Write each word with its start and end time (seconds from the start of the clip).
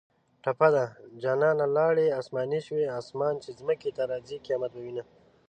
ټپه 0.43 0.69
ده: 0.75 0.85
جانانه 1.23 1.65
لاړې 1.77 2.15
اسماني 2.19 2.59
شوې 2.67 2.87
اسمان 2.99 3.33
چې 3.43 3.49
ځمکې 3.59 3.89
ته 3.97 4.03
راځي 4.11 4.37
قیامت 4.45 4.71
به 4.75 4.81
وینه 4.85 5.03